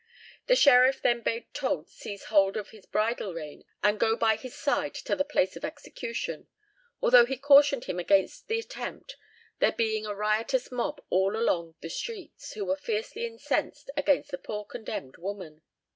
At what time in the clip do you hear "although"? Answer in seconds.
7.03-7.27